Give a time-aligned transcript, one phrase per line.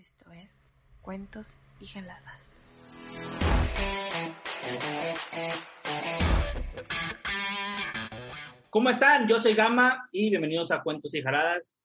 [0.00, 0.66] Esto es
[1.02, 1.46] Cuentos
[1.78, 2.62] y Geladas.
[8.70, 9.28] ¿Cómo están?
[9.28, 11.78] Yo soy Gama y bienvenidos a Cuentos y Jaladas,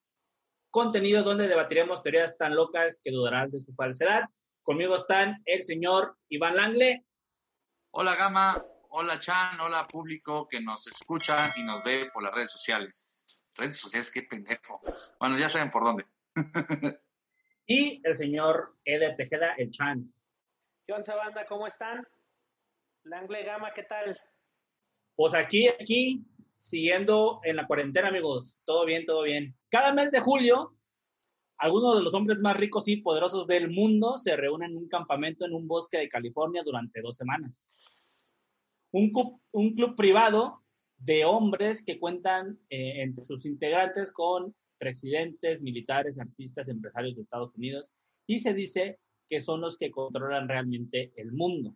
[0.71, 4.21] contenido donde debatiremos teorías tan locas que dudarás de su falsedad.
[4.63, 7.05] Conmigo están el señor Iván Langle.
[7.91, 12.51] Hola Gama, hola Chan, hola público que nos escucha y nos ve por las redes
[12.51, 13.43] sociales.
[13.57, 14.79] Redes sociales, qué pendejo.
[15.19, 16.05] Bueno, ya saben por dónde.
[17.67, 20.13] y el señor Eder Tejeda, el Chan.
[20.85, 21.45] ¿Qué onda, banda?
[21.47, 22.05] ¿Cómo están?
[23.03, 24.17] Langle Gama, ¿qué tal?
[25.15, 26.25] Pues aquí, aquí,
[26.57, 28.59] siguiendo en la cuarentena, amigos.
[28.65, 29.55] Todo bien, todo bien.
[29.69, 30.75] Cada mes de julio,
[31.57, 35.45] algunos de los hombres más ricos y poderosos del mundo se reúnen en un campamento
[35.45, 37.69] en un bosque de California durante dos semanas.
[38.91, 40.61] Un, club, un club privado
[40.97, 44.55] de hombres que cuentan eh, entre sus integrantes con
[44.85, 47.91] presidentes, militares, artistas, empresarios de Estados Unidos
[48.27, 51.75] y se dice que son los que controlan realmente el mundo.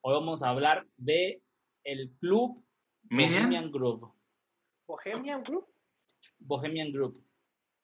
[0.00, 1.40] Hoy vamos a hablar de
[1.84, 2.64] el club
[3.04, 4.12] Bohemian Group.
[4.88, 5.68] Bohemian Group.
[6.40, 7.24] Bohemian Group.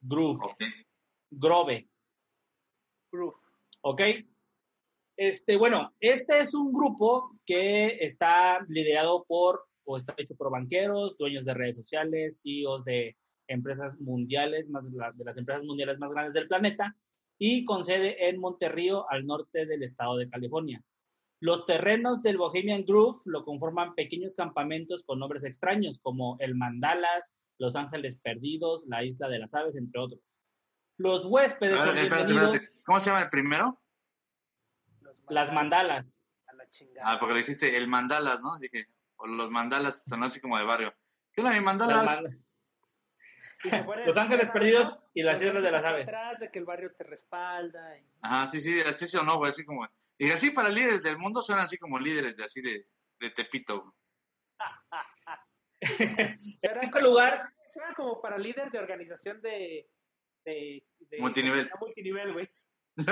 [0.01, 0.57] Groove.
[1.31, 1.89] Grove.
[3.13, 3.37] Group.
[3.83, 4.01] ¿Ok?
[5.17, 11.17] Este, bueno, este es un grupo que está liderado por, o está hecho por banqueros,
[11.17, 13.17] dueños de redes sociales, CEOs de
[13.49, 16.97] empresas mundiales, más de las empresas mundiales más grandes del planeta,
[17.39, 20.83] y con sede en Monterrío, al norte del estado de California.
[21.41, 27.33] Los terrenos del Bohemian Groove lo conforman pequeños campamentos con nombres extraños, como el Mandalas,
[27.59, 30.21] Los Ángeles Perdidos, la Isla de las Aves, entre otros.
[30.99, 32.83] Los huéspedes ver, son espérate, bienvenidos- espérate.
[32.85, 33.81] ¿Cómo se llama el primero?
[35.01, 36.23] Los las mandalas.
[36.47, 37.11] A la chingada.
[37.13, 38.57] Ah, porque le dijiste el mandalas, ¿no?
[38.61, 40.95] Dije, o los mandalas sonó así como de barrio.
[41.33, 42.23] ¿Qué onda, mi Las mandalas?
[42.23, 43.52] man- Y se fuera
[44.07, 44.53] Los Ángeles ¿no?
[44.53, 46.09] Perdidos y las Islas de las Aves.
[46.09, 47.97] Atrás de que el barrio te respalda.
[47.99, 49.87] y- Ajá, sí, sí, así sonó, güey, así como.
[50.19, 52.87] Y así para líderes del mundo suenan así como líderes de así de,
[53.21, 53.95] de Tepito.
[56.63, 59.89] Era este lugar, Suena como para líder de organización de.
[60.45, 61.65] de, de Multinivel.
[61.67, 62.51] de multinivel, güey.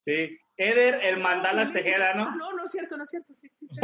[0.00, 2.34] sí, Eder, el Mandalas Sí, Tejeda, ¿no?
[2.36, 3.34] No, no es cierto, no es cierto.
[3.34, 3.80] Sí existe.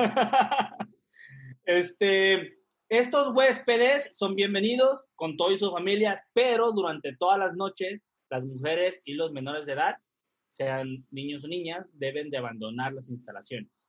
[1.66, 8.00] Este, estos huéspedes son bienvenidos con todo y sus familias, pero durante todas las noches,
[8.31, 9.97] las mujeres y los menores de edad,
[10.49, 13.87] sean niños o niñas, deben de abandonar las instalaciones.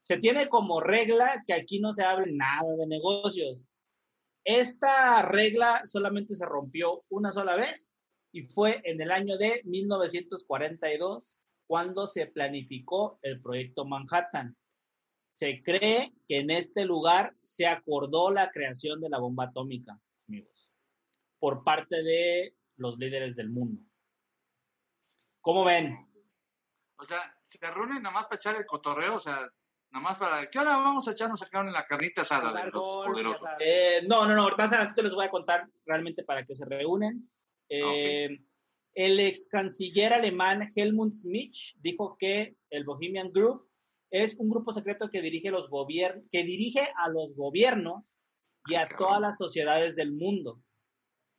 [0.00, 3.64] Se tiene como regla que aquí no se hable nada de negocios.
[4.44, 7.88] Esta regla solamente se rompió una sola vez
[8.32, 11.36] y fue en el año de 1942
[11.68, 14.56] cuando se planificó el proyecto Manhattan.
[15.40, 20.70] Se cree que en este lugar se acordó la creación de la bomba atómica, amigos,
[21.38, 23.80] por parte de los líderes del mundo.
[25.40, 25.96] ¿Cómo ven?
[26.98, 29.38] O sea, se reúnen nada más para echar el cotorreo, o sea,
[29.92, 30.50] nada más para.
[30.50, 33.48] ¿Qué hora vamos a echarnos acá en la carnita asada de los golf, ya poderosos?
[33.60, 37.32] Eh, no, no, no, más adelante les voy a contar realmente para qué se reúnen.
[37.70, 38.28] Eh,
[38.92, 43.69] El ex canciller alemán Helmut Schmidt dijo que el Bohemian Group
[44.10, 45.70] es un grupo secreto que dirige, los
[46.30, 48.16] que dirige a los gobiernos
[48.66, 48.98] y a Cabrón.
[48.98, 50.60] todas las sociedades del mundo.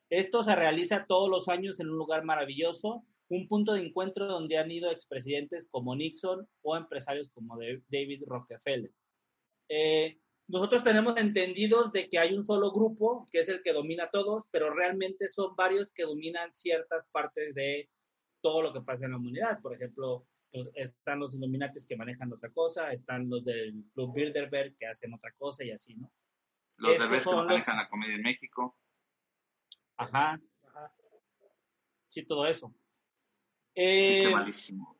[0.09, 4.57] Esto se realiza todos los años en un lugar maravilloso, un punto de encuentro donde
[4.57, 8.91] han ido expresidentes como Nixon o empresarios como David Rockefeller.
[9.69, 14.05] Eh, nosotros tenemos entendidos de que hay un solo grupo que es el que domina
[14.05, 17.89] a todos, pero realmente son varios que dominan ciertas partes de
[18.41, 19.61] todo lo que pasa en la humanidad.
[19.61, 24.75] Por ejemplo, pues, están los Illuminatis que manejan otra cosa, están los del Club Bilderberg
[24.77, 26.11] que hacen otra cosa y así, ¿no?
[26.77, 28.77] Los estos derbés que los- manejan la comedia en México.
[29.97, 30.93] Ajá, Ajá.
[32.07, 32.73] sí, todo eso.
[33.75, 34.97] Eh, malísimo.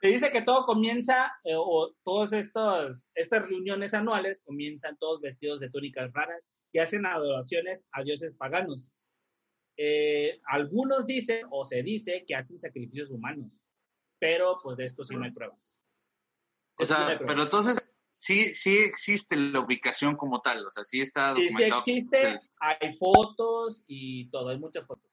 [0.00, 5.60] Se dice que todo comienza, eh, o todas estas, estas reuniones anuales comienzan todos vestidos
[5.60, 8.90] de túnicas raras y hacen adoraciones a dioses paganos.
[9.78, 13.50] Eh, algunos dicen, o se dice, que hacen sacrificios humanos,
[14.18, 15.78] pero pues de esto sí no hay pruebas.
[16.78, 17.34] O Esto sí no sea, pruebas.
[17.34, 21.66] pero entonces sí, sí existe la ubicación como tal, o sea, sí está Sí, sí
[21.66, 21.80] documentado.
[21.80, 25.10] existe, hay fotos y todo, hay muchas fotos.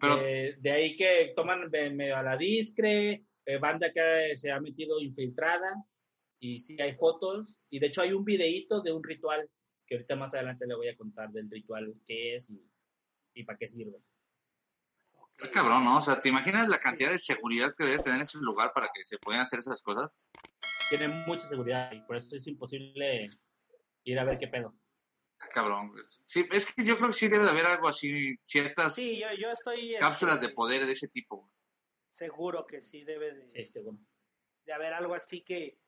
[0.00, 4.60] Pero de, de ahí que toman medio a la discre, eh, banda que se ha
[4.60, 5.74] metido infiltrada,
[6.40, 9.50] y sí hay fotos, y de hecho hay un videíto de un ritual
[9.86, 12.62] que ahorita más adelante le voy a contar del ritual qué es y,
[13.34, 13.98] y para qué sirve.
[15.40, 15.98] Está cabrón, ¿no?
[15.98, 19.04] O sea, ¿te imaginas la cantidad de seguridad que debe tener ese lugar para que
[19.04, 20.10] se puedan hacer esas cosas?
[20.88, 23.28] Tiene mucha seguridad y por eso es imposible
[24.04, 24.74] ir a ver qué pedo.
[25.32, 26.02] Está cabrón, güey.
[26.24, 29.28] Sí, es que yo creo que sí debe de haber algo así, ciertas Sí, yo,
[29.38, 29.94] yo estoy...
[29.96, 31.48] cápsulas de este, poder de ese tipo.
[32.10, 33.98] Seguro que sí debe de, Sí, seguro.
[34.64, 35.78] de haber algo así que...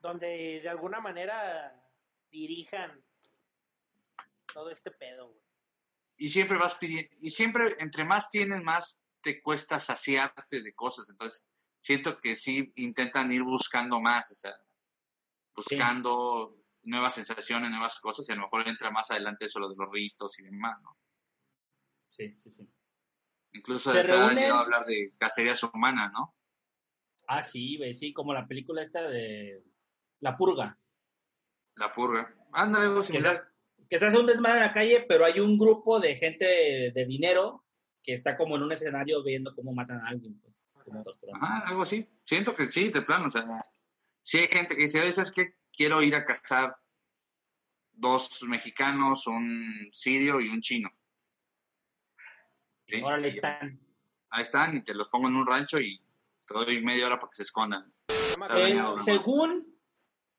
[0.00, 1.84] Donde de alguna manera
[2.30, 3.04] dirijan
[4.54, 5.47] todo este pedo, güey.
[6.18, 11.08] Y siempre vas pidiendo, y siempre, entre más tienes, más te cuesta saciarte de cosas.
[11.08, 11.46] Entonces,
[11.78, 14.52] siento que sí intentan ir buscando más, o sea,
[15.54, 19.74] buscando nuevas sensaciones, nuevas cosas, y a lo mejor entra más adelante eso lo de
[19.78, 20.96] los ritos y demás, ¿no?
[22.08, 22.68] Sí, sí, sí.
[23.52, 26.34] Incluso Se ha reúnen- llegado a hablar de cacerías humanas, ¿no?
[27.28, 29.62] Ah, sí, güey, sí, como la película esta de
[30.20, 30.78] La Purga.
[31.76, 32.34] La purga.
[32.52, 33.52] Ándale, algo Que similar.
[33.88, 36.92] Que se hace un desmadre en la calle, pero hay un grupo de gente de,
[36.94, 37.64] de dinero
[38.02, 41.44] que está como en un escenario viendo cómo matan a alguien, pues, como torturando.
[41.44, 42.08] Ajá, algo así.
[42.24, 43.46] Siento que sí, de plano, o sea,
[44.20, 45.54] sí hay gente que dice, ¿sabes qué?
[45.72, 46.76] Quiero ir a cazar
[47.92, 50.90] dos mexicanos, un sirio y un chino.
[52.86, 53.80] Sí, Órale, están.
[54.30, 55.98] Ahí están, y te los pongo en un rancho y
[56.46, 57.92] te doy media hora para que se escondan.
[58.08, 59.67] Eh, según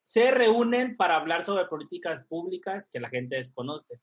[0.10, 4.02] se reúnen para hablar sobre políticas públicas que la gente desconoce.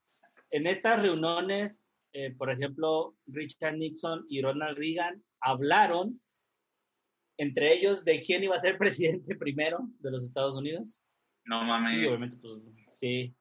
[0.51, 1.75] En estas reuniones,
[2.13, 6.23] eh, por ejemplo, Richard Nixon y Ronald Reagan hablaron
[7.39, 11.01] entre ellos de quién iba a ser presidente primero de los Estados Unidos.
[11.45, 11.95] No mames.
[11.95, 13.35] Sí, obviamente, pues sí.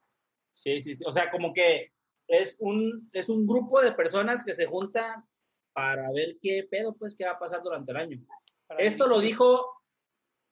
[0.52, 1.04] Sí, sí, sí.
[1.06, 1.92] O sea, como que
[2.28, 5.24] es un, es un grupo de personas que se junta
[5.72, 8.26] para ver qué pedo, pues, qué va a pasar durante el año.
[8.66, 9.75] Para Esto lo dijo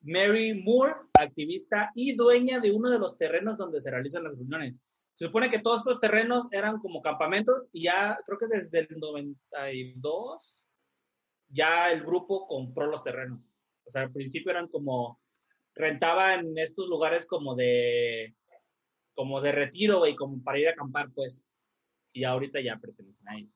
[0.03, 4.75] Mary Moore, activista y dueña de uno de los terrenos donde se realizan las reuniones.
[5.15, 8.87] Se supone que todos estos terrenos eran como campamentos y ya creo que desde el
[8.99, 10.63] 92
[11.49, 13.39] ya el grupo compró los terrenos.
[13.85, 15.21] O sea, al principio eran como
[15.75, 18.35] rentaban estos lugares como de
[19.15, 21.41] como de retiro, güey, como para ir a acampar, pues.
[22.13, 23.53] Y ahorita ya pertenecen a ellos.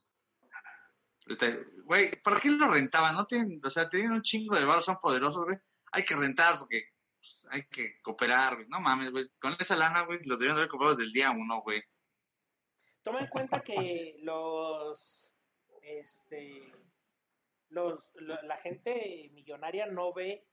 [1.86, 3.16] Güey, ¿para qué lo rentaban?
[3.16, 5.58] No tienen, o sea, tienen un chingo de barros, son poderosos, güey.
[5.92, 6.84] Hay que rentar porque
[7.20, 8.68] pues, hay que cooperar, güey.
[8.68, 9.26] No mames, güey.
[9.42, 11.82] Con esa lana, güey, los debieron de haber comprado desde el día uno, güey.
[13.04, 15.34] Toma en cuenta que los,
[15.82, 16.62] este,
[17.70, 20.46] los, lo- la gente millonaria no ve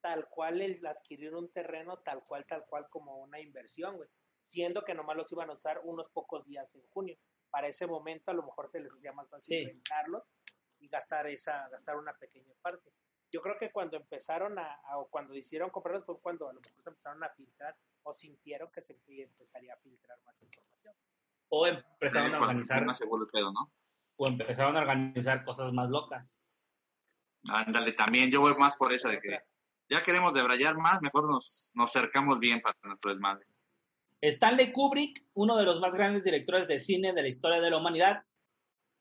[0.00, 4.08] tal cual el adquirir un terreno, tal cual, tal cual como una inversión, güey.
[4.50, 7.18] Siendo que nomás los iban a usar unos pocos días en junio.
[7.50, 9.66] Para ese momento a lo mejor se les hacía más fácil Sí.
[9.66, 10.22] rentarlos
[10.78, 12.90] y gastar esa, gastar una pequeña parte.
[13.30, 16.60] Yo creo que cuando empezaron a, a- o cuando hicieron comprarlos fue cuando a lo
[16.60, 20.94] mejor se empezaron a filtrar o sintieron que se empezaría a filtrar más información.
[21.50, 22.92] O empezaron a organizar, no
[24.16, 26.26] o empezaron a organizar cosas más locas.
[27.50, 29.38] Ándale, también yo voy más por eso de que
[29.88, 33.46] ya queremos debrayar más, mejor nos, nos cercamos bien para nuestro desmadre.
[34.20, 37.78] Stanley Kubrick, uno de los más grandes directores de cine de la historia de la
[37.78, 38.24] humanidad,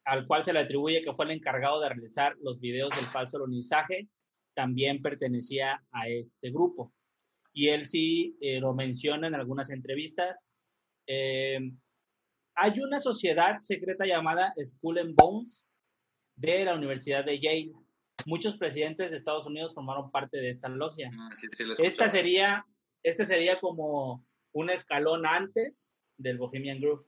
[0.06, 3.38] al cual se le atribuye que fue el encargado de realizar los videos del falso
[3.38, 4.08] alunizaje,
[4.58, 6.92] también pertenecía a este grupo.
[7.54, 10.48] Y él sí eh, lo menciona en algunas entrevistas.
[11.06, 11.60] Eh,
[12.56, 15.64] hay una sociedad secreta llamada Skull and Bones
[16.36, 17.74] de la Universidad de Yale.
[18.26, 21.12] Muchos presidentes de Estados Unidos formaron parte de esta logia.
[21.20, 22.66] Ah, sí, sí, Esta sería,
[23.04, 25.88] este sería como un escalón antes
[26.18, 27.06] del Bohemian Groove.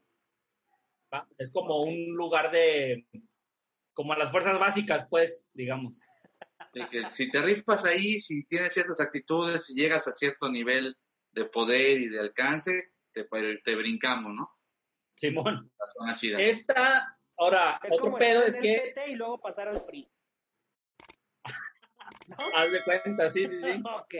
[1.12, 1.26] ¿va?
[1.36, 3.06] Es como un lugar de,
[3.92, 6.00] como las fuerzas básicas, pues, digamos.
[6.72, 10.96] De que si te rifas ahí, si tienes ciertas actitudes, si llegas a cierto nivel
[11.32, 13.26] de poder y de alcance, te,
[13.64, 14.50] te brincamos, ¿no?
[15.14, 15.70] Simón.
[15.78, 16.40] La zona chida.
[16.40, 20.10] Esta, ahora, Es otro pedo es que, y luego pasar al PRI.
[22.28, 22.36] ¿No?
[22.56, 23.82] haz de cuenta, sí, sí, sí.
[24.00, 24.14] Ok.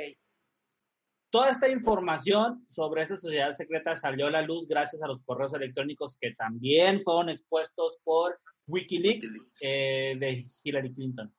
[1.31, 5.55] Toda esta información sobre esa sociedad secreta salió a la luz gracias a los correos
[5.55, 9.31] electrónicos que también fueron expuestos por Wikileaks
[9.61, 11.33] eh, de Hillary Clinton.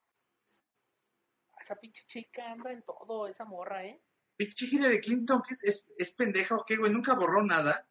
[1.62, 4.02] Esa pinche chica anda en todo, esa morra, ¿eh?
[4.36, 6.92] Pinche Hillary Clinton, ¿qué es, es, es pendeja o qué, güey?
[6.92, 7.88] Nunca borró nada.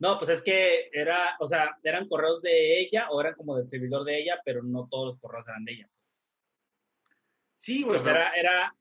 [0.00, 3.68] No, pues es que era, o sea, eran correos de ella o eran como del
[3.68, 5.90] servidor de ella, pero no todos los correos eran de ella.
[7.54, 8.00] Sí, güey.
[8.00, 8.76] Pues pero- era,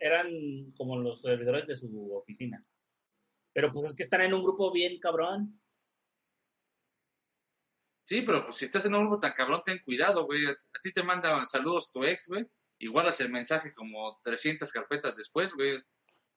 [0.00, 2.66] eran como los servidores de su oficina.
[3.52, 5.60] Pero pues es que están en un grupo bien cabrón.
[8.02, 10.44] Sí, pero pues si estás en un grupo tan cabrón, ten cuidado, güey.
[10.46, 12.44] A, a ti te manda saludos tu ex, güey.
[12.84, 15.78] Y guardas el mensaje como 300 carpetas después, güey.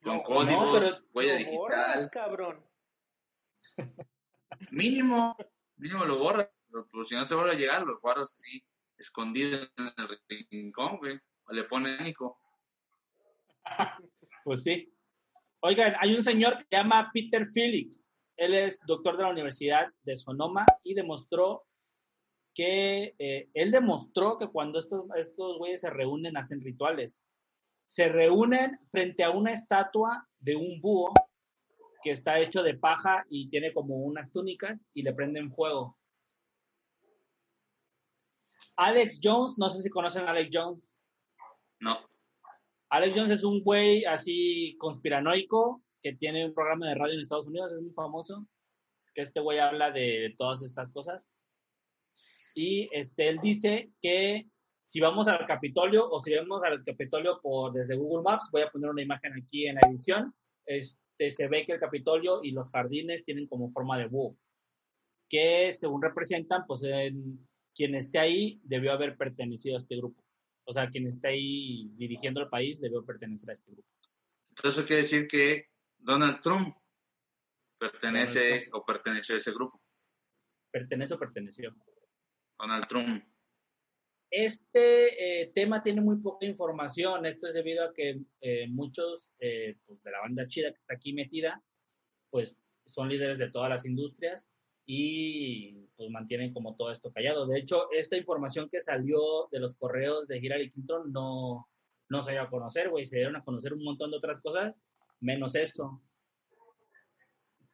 [0.01, 2.10] Con No, códigos, no, huella Lo borras, digital.
[2.10, 2.66] cabrón.
[4.72, 5.36] Mínimo,
[5.75, 6.50] mínimo lo borras.
[6.72, 8.63] Pero pues, si no te vuelve a llegar, lo guardas así,
[8.98, 11.20] escondido en el rincón, güey.
[11.48, 12.39] O le pones pánico.
[14.46, 14.89] Pues sí.
[15.60, 18.13] Oigan, hay un señor que se llama Peter Felix.
[18.38, 21.67] él es doctor de la Universidad de Sonoma y demostró
[22.58, 27.22] que eh, él demostró que cuando estos, estos güeyes se reúnen hacen rituales.
[27.86, 31.14] Se reúnen frente a una estatua de un búho
[32.02, 36.00] que está hecho de paja y tiene como unas túnicas y le prenden fuego.
[38.76, 40.92] Alex Jones, no sé si conocen a Alex Jones.
[41.80, 42.00] No.
[42.90, 47.48] Alex Jones es un güey así conspiranoico que tiene un programa de radio en Estados
[47.48, 48.48] Unidos, es muy famoso,
[49.14, 51.24] que este güey habla de, todas estas cosas.
[52.58, 54.48] Y este, él dice que
[54.84, 58.72] si vamos al Capitolio o si vamos al Capitolio por desde Google Maps, voy a
[58.72, 60.34] poner una imagen aquí en la edición,
[60.66, 64.36] este, se ve que el Capitolio y los jardines tienen como forma de búho,
[65.30, 70.26] que según representan, pues en, quien esté ahí debió haber pertenecido a este grupo.
[70.66, 73.88] O sea, quien esté ahí dirigiendo el país debió pertenecer a este grupo.
[74.50, 75.68] Entonces, eso quiere decir que
[76.00, 76.76] Donald Trump
[77.78, 79.80] pertenece o perteneció a ese grupo.
[80.72, 81.76] Pertenece o perteneció.
[82.60, 83.24] Donald Trump.
[84.30, 87.26] Este eh, tema tiene muy poca información.
[87.26, 90.96] Esto es debido a que eh, muchos eh, pues, de la banda chida que está
[90.96, 91.64] aquí metida,
[92.30, 94.50] pues son líderes de todas las industrias
[94.86, 97.46] y pues mantienen como todo esto callado.
[97.48, 101.68] De hecho, esta información que salió de los correos de Hillary Clinton no,
[102.10, 103.06] no se dio a conocer, güey.
[103.06, 104.76] Se dieron a conocer un montón de otras cosas
[105.20, 106.02] menos esto.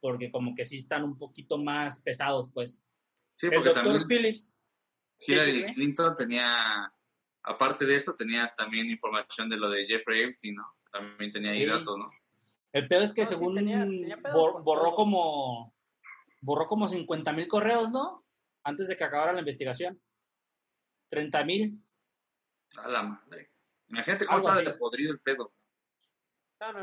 [0.00, 2.82] Porque como que sí están un poquito más pesados, pues.
[3.34, 4.54] Sí, porque también Phillips,
[5.20, 6.92] Hillary Clinton tenía,
[7.42, 10.66] aparte de esto, tenía también información de lo de Jeffrey Epstein, ¿no?
[10.90, 12.10] También tenía ahí datos, ¿no?
[12.72, 13.54] El pedo es que según
[14.32, 15.74] borró como
[16.40, 18.24] borró como 50 mil correos, ¿no?
[18.64, 20.00] Antes de que acabara la investigación.
[21.08, 21.82] 30 mil.
[22.78, 23.50] A la madre.
[23.88, 25.52] Imagínate cómo está de podrido el pedo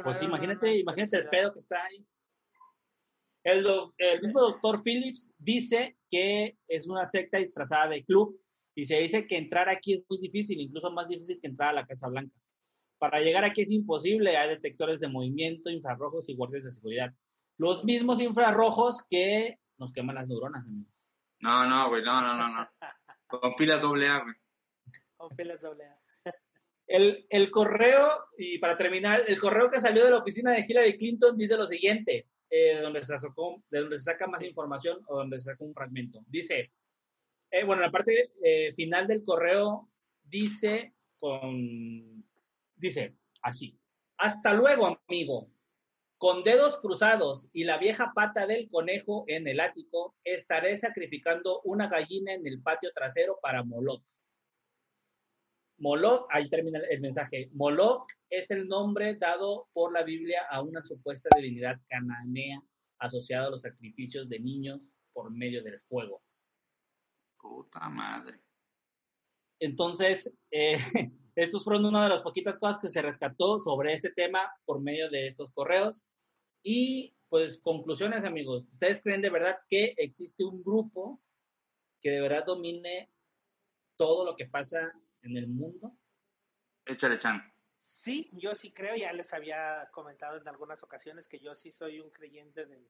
[0.04, 2.06] pues imagínate, imagínate el pedo que está ahí.
[3.44, 3.66] El,
[3.98, 8.40] el, mismo doctor Phillips dice que es una secta disfrazada de club
[8.76, 11.74] y se dice que entrar aquí es muy difícil, incluso más difícil que entrar a
[11.74, 12.36] la Casa Blanca.
[13.00, 17.14] Para llegar aquí es imposible, hay detectores de movimiento, infrarrojos y guardias de seguridad.
[17.58, 20.94] Los mismos infrarrojos que nos queman las neuronas, amigos.
[21.42, 22.70] No, no, güey, no, no, no, no.
[23.28, 24.36] Con pilas doble A, güey.
[25.18, 26.02] Con pilas doble A.
[26.88, 31.38] El, correo, y para terminar, el correo que salió de la oficina de Hillary Clinton
[31.38, 35.46] dice lo siguiente, eh, donde se de donde se saca más información o donde se
[35.46, 36.20] saca un fragmento.
[36.28, 36.70] Dice,
[37.50, 39.90] eh, bueno, la parte eh, final del correo
[40.22, 42.26] dice con,
[42.76, 43.80] dice así,
[44.18, 45.50] hasta luego, amigo.
[46.18, 51.88] Con dedos cruzados y la vieja pata del conejo en el ático, estaré sacrificando una
[51.88, 54.04] gallina en el patio trasero para Moloch.
[55.82, 57.50] Moloch, ahí termina el mensaje.
[57.54, 62.62] Moloch es el nombre dado por la Biblia a una supuesta divinidad cananea
[63.00, 66.22] asociada a los sacrificios de niños por medio del fuego.
[67.40, 68.40] Puta madre.
[69.60, 70.78] Entonces, eh,
[71.36, 75.10] estos fueron una de las poquitas cosas que se rescató sobre este tema por medio
[75.10, 76.06] de estos correos.
[76.64, 78.66] Y pues conclusiones, amigos.
[78.74, 81.20] ¿Ustedes creen de verdad que existe un grupo
[82.02, 83.12] que de verdad domine
[83.98, 85.98] todo lo que pasa en el mundo?
[86.86, 87.42] Échale, Chan.
[87.78, 92.00] Sí, yo sí creo, ya les había comentado en algunas ocasiones que yo sí soy
[92.00, 92.88] un creyente del,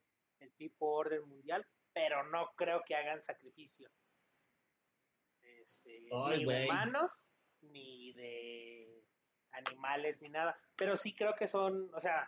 [0.58, 4.18] tipo orden mundial, pero no creo que hagan sacrificios
[5.40, 9.06] este, ni de humanos, ni de
[9.52, 10.58] animales, ni nada.
[10.76, 12.28] Pero sí creo que son, o sea,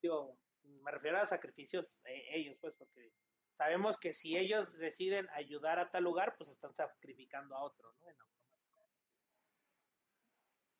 [0.00, 3.12] digo, me refiero a sacrificios eh, ellos, pues, porque
[3.56, 8.04] sabemos que si ellos deciden ayudar a tal lugar, pues están sacrificando a otro, ¿no?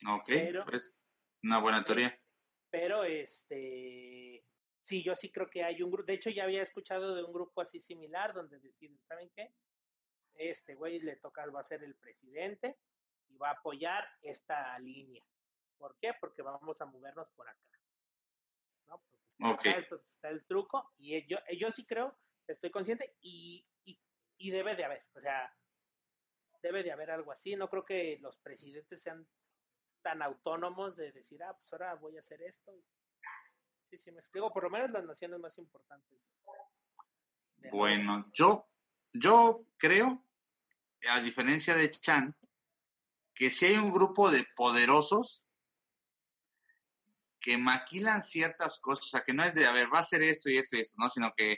[0.07, 0.31] Ok,
[0.67, 0.95] pues
[1.43, 2.19] una buena teoría.
[2.71, 4.45] Pero este,
[4.83, 7.33] sí, yo sí creo que hay un grupo, de hecho ya había escuchado de un
[7.33, 9.55] grupo así similar donde deciden, ¿saben qué?
[10.35, 12.77] Este güey le toca, va a ser el presidente
[13.29, 15.25] y va a apoyar esta línea.
[15.79, 16.13] ¿Por qué?
[16.21, 17.61] Porque vamos a movernos por acá.
[18.89, 19.03] ¿no?
[19.39, 19.71] Porque
[20.15, 22.17] está el truco y yo, yo sí creo,
[22.49, 23.99] estoy consciente y, y,
[24.39, 25.55] y debe de haber, o sea,
[26.63, 27.55] debe de haber algo así.
[27.57, 29.27] No creo que los presidentes sean
[30.04, 32.70] tan autónomos de decir, ah, pues ahora voy a hacer esto.
[33.88, 36.20] Sí, sí, me explico, por lo menos las naciones más importantes.
[37.73, 38.68] Bueno, yo,
[39.14, 40.23] yo creo,
[41.08, 42.37] a diferencia de Chan,
[43.34, 45.46] que si hay un grupo de poderosos
[47.40, 50.23] que maquilan ciertas cosas, o sea, que no es de, a ver, va a hacer
[50.23, 51.08] esto y esto y esto, ¿no?
[51.08, 51.56] Sino que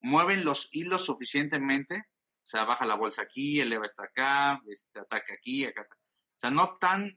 [0.00, 5.34] mueven los hilos suficientemente, o sea, baja la bolsa aquí, eleva hasta acá, este, ataca
[5.34, 5.82] aquí, acá.
[5.82, 7.10] O sea, no tan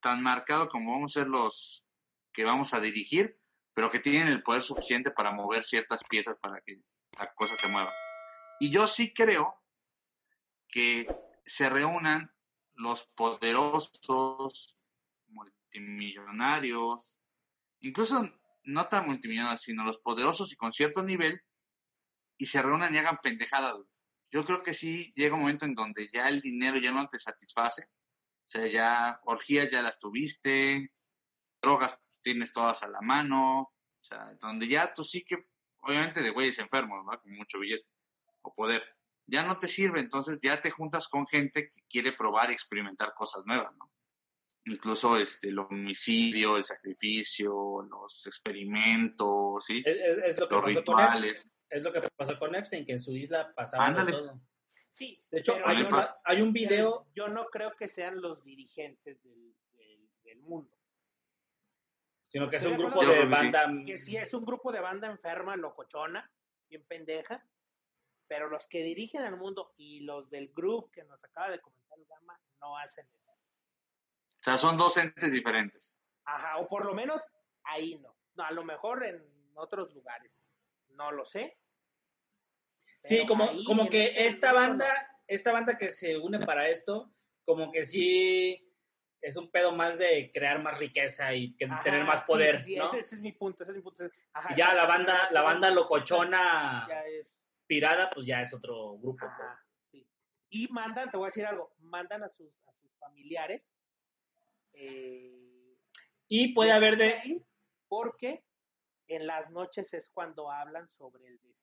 [0.00, 1.84] tan marcado como vamos a ser los
[2.32, 3.38] que vamos a dirigir,
[3.74, 6.80] pero que tienen el poder suficiente para mover ciertas piezas para que
[7.18, 7.92] la cosa se mueva.
[8.60, 9.54] Y yo sí creo
[10.68, 11.06] que
[11.44, 12.32] se reúnan
[12.74, 14.78] los poderosos
[15.28, 17.18] multimillonarios,
[17.80, 18.22] incluso
[18.64, 21.40] no tan multimillonarios, sino los poderosos y con cierto nivel,
[22.36, 23.76] y se reúnan y hagan pendejadas.
[24.30, 27.18] Yo creo que sí llega un momento en donde ya el dinero ya no te
[27.18, 27.88] satisface.
[28.50, 30.92] O sea, ya orgías ya las tuviste,
[31.62, 35.36] drogas tienes todas a la mano, o sea, donde ya tú sí que,
[35.82, 37.16] obviamente de güeyes enfermos, ¿no?
[37.20, 37.86] Con mucho billete
[38.42, 38.82] o poder.
[39.26, 43.14] Ya no te sirve, entonces ya te juntas con gente que quiere probar y experimentar
[43.14, 43.88] cosas nuevas, ¿no?
[44.64, 49.80] Incluso este, el homicidio, el sacrificio, los experimentos, ¿sí?
[49.86, 51.52] Es, es- es lo que los pasó con rituales.
[51.68, 54.10] es lo que pasó con Epstein, que en su isla pasaba Ándale.
[54.10, 54.40] todo.
[54.92, 56.20] Sí, De hecho, hay, pasa.
[56.24, 60.76] hay un video, Yo no creo que sean los dirigentes del, del- del mundo.
[62.28, 63.32] sino que es un grupo de sí.
[63.32, 63.66] banda.
[63.86, 66.30] Que sí es un grupo de banda enferma, locochona,
[66.68, 67.44] bien pendeja,
[68.28, 71.98] pero los que dirigen al mundo y los del grupo que nos acaba de comentar
[71.98, 73.32] el Gama no hacen eso.
[73.32, 76.00] O sea, son dos entes diferentes.
[76.24, 77.22] Ajá, o por lo menos
[77.64, 78.16] ahí no.
[78.36, 79.20] No, a lo mejor en
[79.54, 80.40] otros lugares.
[80.90, 81.58] No lo sé.
[83.02, 84.86] Sí, como, como que esta banda,
[85.26, 87.12] esta banda que se une para esto,
[87.44, 88.66] como que sí
[89.22, 92.72] es un pedo más de crear más riqueza y que Ajá, tener más poder, sí,
[92.72, 92.84] sí, ¿no?
[92.84, 94.04] ese, ese es mi punto, ese es mi punto.
[94.32, 99.26] Ajá, ya la banda, la banda locochona ya es pirada, pues ya es otro grupo.
[99.36, 99.56] pues.
[99.90, 100.06] Sí.
[100.50, 103.70] Y mandan, te voy a decir algo, mandan a sus, a sus familiares.
[104.72, 105.76] eh,
[106.28, 107.44] Y puede haber de,
[107.88, 108.44] Porque
[109.06, 111.59] en las noches es cuando hablan sobre el destino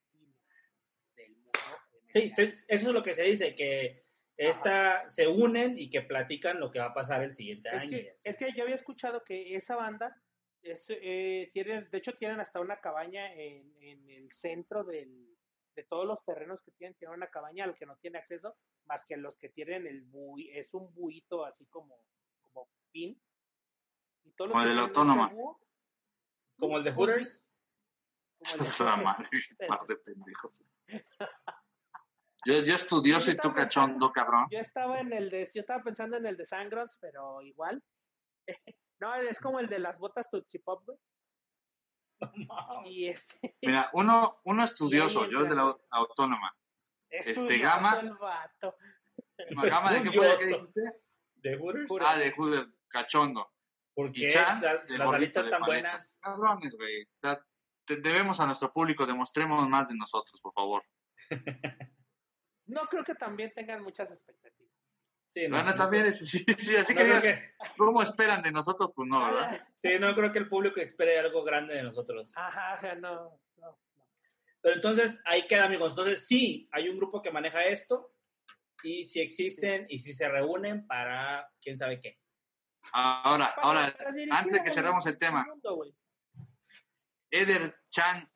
[2.22, 4.06] Sí, entonces, eso es lo que se dice, que
[4.38, 7.90] esta, se unen y que platican lo que va a pasar el siguiente Es año.
[7.92, 10.16] que, es que yo había escuchado que esa banda,
[10.62, 15.36] es, eh, tienen, de hecho tienen hasta una cabaña en, en el centro del,
[15.76, 18.56] de todos los terrenos que tienen, tienen una cabaña al que no tiene acceso,
[18.86, 22.00] más que los que tienen el bui, es un buito así como,
[22.42, 23.20] como pin.
[24.24, 25.30] Y todos los Como que el autónoma.
[25.30, 25.60] búho,
[26.58, 27.44] Como el de Hooters.
[28.38, 29.04] como el de la Hooters.
[29.04, 30.64] madre, par de pendejos.
[32.48, 34.48] Yo, yo estudioso y tú cachondo, cabrón.
[34.50, 37.84] Yo estaba en el de, yo estaba pensando en el de Sangrons, pero igual.
[39.00, 40.98] no, es como el de las botas Tootsie Pop, güey.
[42.86, 46.56] Y este, Mira, uno, uno estudioso, el yo de la au- autónoma.
[47.10, 47.98] es Este, Gama.
[48.02, 48.76] el vato.
[49.52, 50.26] No, Gama, ¿de qué fue?
[50.28, 50.72] ¿De qué Estudioso.
[50.74, 51.02] dijiste?
[51.36, 52.08] ¿De Hooters?
[52.10, 53.52] Ah, de Hooters, cachondo.
[53.94, 55.92] Porque Y Chan, las, de las alitas de están paletas.
[55.92, 56.16] buenas.
[56.22, 57.04] Cabrones, güey.
[57.04, 57.46] O sea,
[57.86, 60.84] te- debemos a nuestro público, demostremos más de nosotros, por favor.
[62.68, 64.74] No creo que también tengan muchas expectativas.
[65.30, 68.02] Sí, no, Bueno, no también, es- sí, sí, así no que creo digas, que- ¿cómo
[68.02, 68.92] esperan de nosotros?
[68.96, 69.68] Pues no, ¿verdad?
[69.82, 72.32] sí, no creo que el público espere algo grande de nosotros.
[72.36, 74.10] Ajá, o sea, no, no, no.
[74.62, 75.92] Pero entonces, ahí queda, amigos.
[75.94, 78.14] Entonces, sí, hay un grupo que maneja esto
[78.84, 82.18] y si existen y si se reúnen para quién sabe qué.
[82.92, 85.86] Ahora, Para- ahora, para antes de que cerremos el tema, mundo.
[87.30, 88.30] Eder Chan,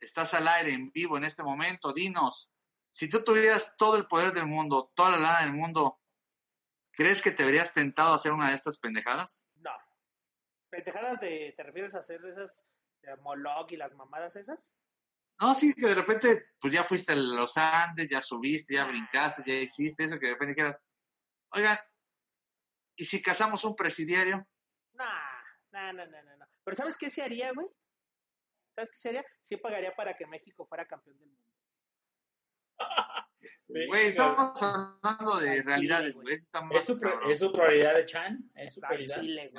[0.00, 1.92] estás al aire en vivo en este momento.
[1.92, 2.50] Dinos,
[2.92, 5.98] si tú tuvieras todo el poder del mundo, toda la lana del mundo,
[6.90, 9.48] ¿crees que te verías tentado a hacer una de estas pendejadas?
[9.54, 9.70] No.
[10.68, 12.52] ¿Pendejadas de, te refieres a hacer esas
[13.00, 14.74] de Moloch y las mamadas esas?
[15.40, 19.42] No, sí, que de repente, pues ya fuiste a los Andes, ya subiste, ya brincaste,
[19.46, 20.76] ya hiciste eso, que de repente quieras,
[21.52, 21.78] oigan,
[22.94, 24.46] ¿y si casamos un presidiario?
[24.92, 25.06] Nah,
[25.70, 26.46] nah, nah, nah, nah.
[26.62, 27.66] Pero ¿sabes qué se haría, güey?
[28.74, 29.24] ¿Sabes qué se haría?
[29.40, 31.51] Sí pagaría para que México fuera campeón del mundo.
[33.68, 36.92] Güey, estamos hablando de Al realidades, güey, ¿Es más su,
[37.30, 38.50] es su prioridad de Chan?
[38.54, 39.20] ¿Es su prioridad?
[39.20, 39.52] Chile.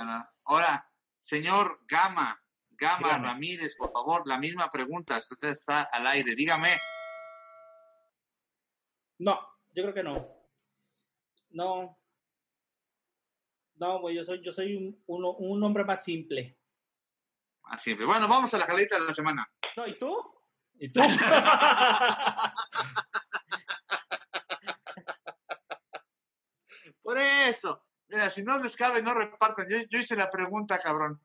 [0.45, 3.27] Ahora, señor Gama, Gama Dígame.
[3.27, 6.69] Ramírez, por favor, la misma pregunta, usted está al aire, dígame.
[9.19, 9.39] No,
[9.73, 10.27] yo creo que no.
[11.51, 11.99] No.
[13.75, 16.59] No, güey, yo soy, yo soy un, uno- un hombre más simple.
[17.63, 19.51] Así, bueno, vamos a la jalita de la semana.
[19.77, 20.09] No, ¿y tú?
[20.79, 21.01] ¿Y tú?
[27.03, 29.67] Por eso, mira, si no les cabe, no repartan.
[29.69, 31.21] Yo, yo hice la pregunta, cabrón.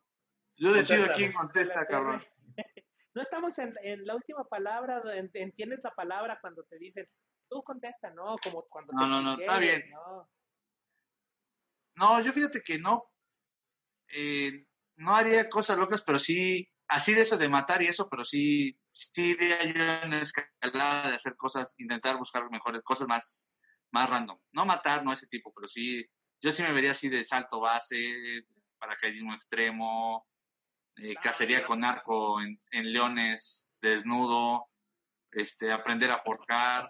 [0.56, 1.14] Yo decido Contéstame.
[1.16, 2.22] quién contesta, cabrón.
[3.14, 7.08] No estamos en, en la última palabra, en- entiendes la palabra cuando te dicen,
[7.48, 8.36] tú contesta, ¿no?
[8.44, 9.90] Como cuando No, te no, no, está chingues, bien.
[9.90, 10.30] ¿no?
[11.96, 13.10] No, yo fíjate que no.
[14.08, 18.24] eh, no haría cosas locas, pero sí, así de eso de matar y eso, pero
[18.24, 23.50] sí, sí iría yo en escalada de hacer cosas, intentar buscar mejores cosas más,
[23.90, 24.38] más random.
[24.52, 26.04] No matar, no ese tipo, pero sí,
[26.40, 28.44] yo sí me vería así de salto base,
[28.78, 30.26] paracaidismo extremo,
[30.96, 34.66] eh, cacería con arco en, en leones, desnudo,
[35.32, 36.88] este, aprender a forjar,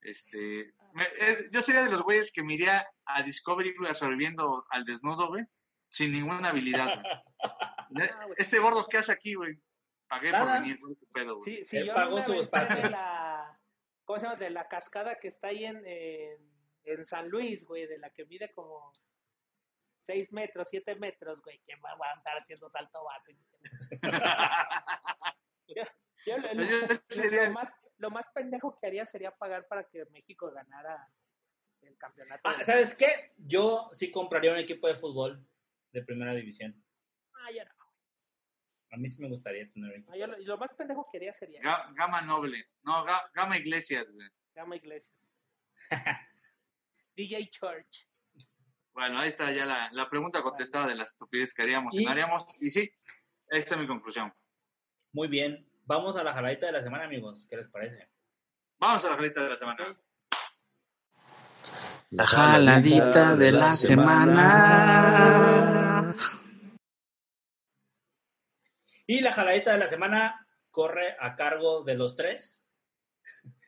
[0.00, 3.94] este, me- eh, yo sería de los güeyes que me iría a Discovery güey, a
[3.94, 5.44] sobreviviendo al desnudo, güey,
[5.88, 7.06] sin ninguna habilidad, güey.
[7.94, 8.26] Ah.
[8.38, 9.60] Este gordo que hace aquí, güey,
[10.08, 11.56] pagué por venir, güey, qué pedo, güey.
[11.58, 12.88] Sí, sí, Él yo pagó su espacio.
[12.88, 13.31] la,
[14.04, 14.38] ¿cómo se llama?
[14.38, 16.38] De la cascada que está ahí en, en,
[16.84, 18.92] en San Luis, güey, de la que mide como
[20.02, 23.36] 6 metros, 7 metros, güey, ¿quién va a andar haciendo salto base?
[25.68, 25.84] Yo,
[26.26, 31.08] yo lo, lo- más, lo más pendejo que haría sería pagar para que México ganara
[31.80, 32.42] el campeonato.
[32.44, 33.32] Ah, ¿Sabes qué?
[33.38, 35.46] Yo sí compraría un equipo de fútbol
[35.92, 36.84] de primera división.
[37.34, 37.72] Ah, ya no.
[38.92, 40.12] A mí sí me gustaría tener un equipo.
[40.12, 43.56] No, yo lo, lo más pendejo que haría sería Ga- Gama Noble, no, Ga- Gama
[43.58, 44.28] Iglesias, güey.
[44.54, 45.28] Gama Iglesias.
[47.16, 48.06] DJ Church.
[48.92, 52.44] Bueno, ahí está ya la, la pregunta contestada de las estupidez que haríamos Y- haríamos.
[52.60, 52.90] Y sí,
[53.48, 54.32] esta es mi conclusión.
[55.12, 55.66] Muy bien.
[55.84, 57.46] Vamos a la jaladita de la semana, amigos.
[57.50, 58.08] ¿Qué les parece?
[58.78, 59.96] Vamos a la jarita de la semana.
[62.10, 64.42] La jaladita de la semana.
[69.12, 72.58] Y la jaladita de la semana corre a cargo de los tres.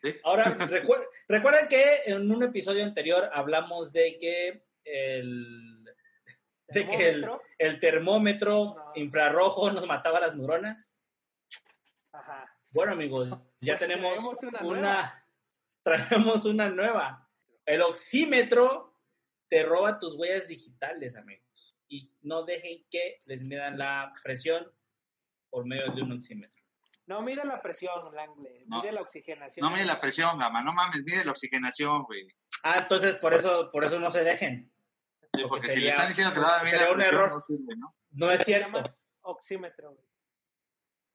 [0.00, 0.14] Sí.
[0.24, 5.85] Ahora, recu- recuerden que en un episodio anterior hablamos de que el,
[6.68, 7.42] de que el, Termómetro.
[7.59, 8.92] el termómetro No.
[8.94, 10.94] infrarrojo nos mataba las neuronas.
[12.12, 12.50] Ajá.
[12.70, 13.28] Bueno, amigos,
[13.61, 15.26] ya Pues tenemos traemos una una, nueva.
[15.83, 17.30] traemos una nueva.
[17.66, 18.96] El oxímetro
[19.50, 21.76] te roba tus huellas digitales, amigos.
[21.87, 24.72] Y no dejen que les midan la presión
[25.54, 26.60] por medio de un oxímetro.
[27.06, 28.64] No mide la presión, Langle.
[28.66, 28.80] No.
[28.82, 29.64] Mide la oxigenación.
[29.64, 32.26] No mide la presión, Gama, no mames, mide la oxigenación, güey.
[32.64, 34.72] Ah, entonces por eso, por eso no se dejen.
[35.32, 37.14] Sí, Porque porque si sería- le están diciendo que va a medir la un presión,
[37.14, 37.30] error.
[37.30, 37.94] no sirve, ¿no?
[38.10, 38.82] No es cierto.
[39.20, 40.04] Oxímetro, güey.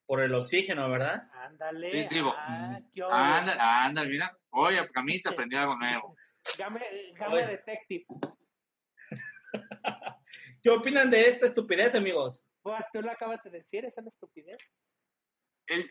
[0.06, 1.30] Por el oxígeno, ¿verdad?
[1.34, 1.92] Ándale.
[1.92, 3.14] Sí, digo, ah, mm, qué ole.
[3.16, 4.32] Anda, anda, mira.
[4.52, 6.16] Oye, Camita aprendió algo nuevo.
[6.58, 6.80] Game,
[7.18, 7.46] Game.
[7.46, 8.06] Detective.
[10.64, 12.44] ¿Qué opinan de esta estupidez, amigos?
[12.78, 14.58] Pues tú lo acabas de decir, es una estupidez.
[15.68, 15.90] El,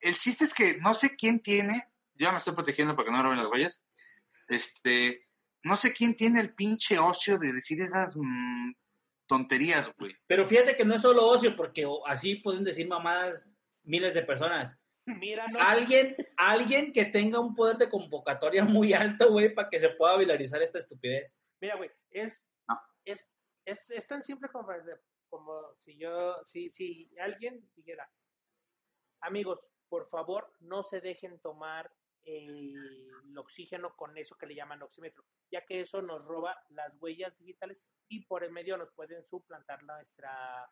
[0.00, 3.22] el chiste es que no sé quién tiene, ya me estoy protegiendo para que no
[3.22, 3.82] roben las huellas.
[4.48, 5.26] Este,
[5.62, 8.72] no sé quién tiene el pinche ocio de decir esas mm,
[9.26, 10.14] tonterías, güey.
[10.26, 13.48] Pero fíjate que no es solo ocio, porque así pueden decir mamadas
[13.82, 14.78] miles de personas.
[15.06, 15.58] Mira, no.
[15.60, 20.16] Alguien, alguien que tenga un poder de convocatoria muy alto, güey, para que se pueda
[20.16, 21.38] viralizar esta estupidez.
[21.60, 22.80] Mira, güey, es, No.
[23.04, 23.26] es,
[23.66, 24.68] es, es tan simple como,
[25.34, 28.08] como si yo, si, si alguien dijera,
[29.20, 31.92] amigos, por favor, no se dejen tomar
[32.22, 37.36] el oxígeno con eso que le llaman oxímetro, ya que eso nos roba las huellas
[37.36, 40.70] digitales y por el medio nos pueden suplantar nuestra,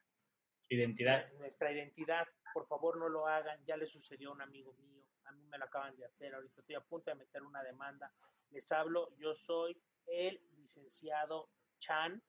[0.68, 1.32] Identidad.
[1.32, 2.28] nuestra identidad.
[2.54, 3.58] Por favor, no lo hagan.
[3.66, 5.02] Ya le sucedió a un amigo mío.
[5.24, 6.32] A mí me lo acaban de hacer.
[6.36, 8.14] Ahorita estoy a punto de meter una demanda.
[8.50, 9.08] Les hablo.
[9.16, 12.22] Yo soy el licenciado Chan.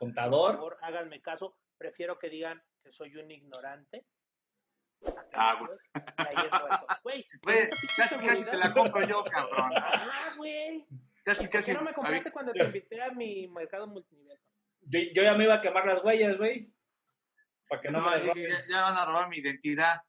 [0.00, 0.54] Por Contador.
[0.56, 1.56] favor, háganme caso.
[1.76, 4.06] Prefiero que digan que soy un ignorante.
[5.34, 5.78] Ah, güey.
[7.02, 7.24] Güey,
[7.96, 9.70] casi, casi te la compro yo, cabrón.
[9.76, 10.86] Ah, güey.
[11.22, 11.72] Casi, ¿Por casi.
[11.74, 14.38] no me compraste cuando te invité a mi mercado multinivel?
[14.82, 16.72] Yo, yo ya me iba a quemar las huellas, güey.
[17.68, 18.32] Para que no, No, me ya,
[18.70, 20.00] ya van a robar mi identidad.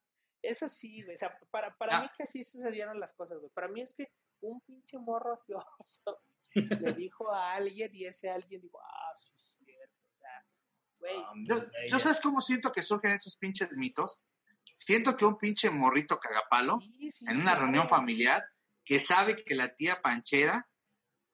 [0.42, 1.16] Eso sí, güey.
[1.16, 2.02] O sea, para, para Ah.
[2.04, 3.52] mí que así sucedieron las cosas, güey.
[3.52, 4.08] Para mí es que
[4.42, 6.24] un pinche morro ocioso
[6.56, 9.96] le dijo a alguien y ese alguien dijo, ah, sí es cierto.
[10.10, 10.91] O sea, güey, Ah,
[11.48, 12.00] Yo, güey, ¿yo ya.
[12.00, 14.22] sabes cómo siento que surgen esos pinches mitos?
[14.76, 17.62] Siento que un pinche morrito cagapalo sí, sí, en una claro.
[17.62, 18.44] reunión familiar
[18.84, 20.68] que sabe que la tía panchera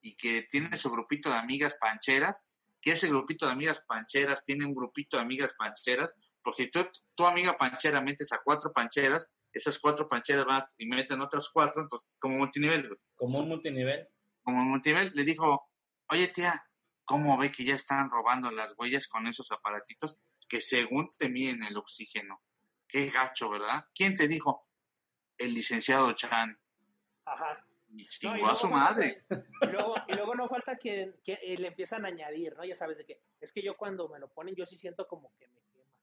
[0.02, 2.44] y que tiene su grupito de amigas pancheras,
[2.82, 6.80] que ese grupito de amigas pancheras tiene un grupito de amigas pancheras, porque tú,
[7.16, 11.82] tu amiga panchera metes a cuatro pancheras, esas cuatro pancheras van y meten otras cuatro,
[11.82, 12.90] entonces como multinivel.
[13.16, 14.08] Como un multinivel.
[14.44, 15.70] como multinivel, le dijo,
[16.10, 16.67] oye tía,
[17.08, 21.64] ¿cómo ve que ya están robando las huellas con esos aparatitos que según te miden
[21.64, 22.40] el oxígeno?
[22.88, 23.86] Qué gacho, ¿verdad?
[23.96, 24.68] ¿Quién te dijo?
[25.40, 26.60] El licenciado Chan.
[27.26, 27.64] Ajá.
[27.90, 29.26] Y No, chingó y a su falta- madre.
[29.62, 32.64] Y luego, y luego no falta que, que eh, le empiezan a añadir, ¿no?
[32.66, 35.34] Ya sabes de que es que yo cuando me lo ponen, yo sí siento como
[35.38, 35.98] que me quema.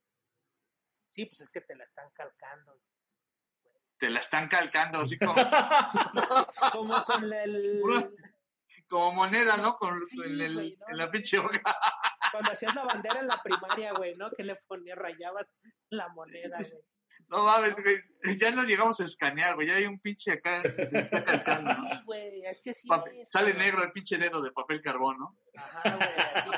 [1.11, 2.81] Sí, pues es que te la están calcando.
[3.99, 5.35] Te la están calcando, así como,
[6.73, 7.81] Como con el.
[8.89, 9.77] Como moneda, ¿no?
[9.77, 11.39] Con, Sí, en, el- güey, no, en la pinche.
[12.33, 14.31] Cuando hacías la bandera en la primaria, güey, ¿no?
[14.31, 15.47] Que le ponías, rayabas
[15.91, 16.83] la moneda, güey.
[17.29, 17.97] No mames, güey.
[18.39, 19.69] Ya no llegamos a escanear, güey.
[19.69, 21.89] Ya hay un pinche acá que te está calcando, ¿no?
[21.89, 22.89] Sí, güey, es que sí.
[23.23, 23.65] Es, Sale güey.
[23.65, 25.39] negro el pinche dedo de papel carbón, ¿no?
[25.57, 26.49] Ajá, güey, así,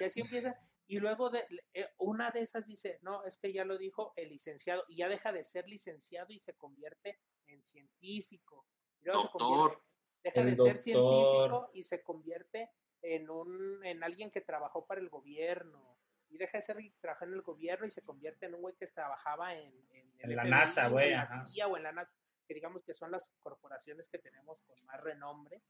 [0.00, 0.54] y, así, y empieza.
[0.86, 4.28] Y luego de, eh, una de esas dice, no, es que ya lo dijo el
[4.30, 8.66] licenciado, y ya deja de ser licenciado y se convierte en científico.
[9.00, 9.82] Y luego Doctor.
[10.22, 12.70] Deja El de ser científico y se convierte
[13.02, 15.96] en un en alguien que trabajó para el gobierno.
[16.30, 18.60] Y deja de ser alguien que trabajó en el gobierno y se convierte en un
[18.60, 21.46] güey que trabajaba en, en, el En la FBI NASA, güey, en la ajá.
[21.68, 22.14] O en la NASA,
[22.46, 25.62] que digamos que son las corporaciones que tenemos con más renombre.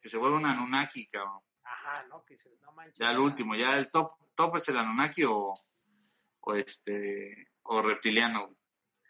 [0.00, 1.42] Que se vuelve un Anunnaki, cabrón.
[1.62, 2.24] Ajá, ¿no?
[2.24, 2.98] Que dices, no manches.
[2.98, 5.52] Ya el último, ya el top, top es el Anunnaki o,
[6.40, 8.56] o este, o reptiliano.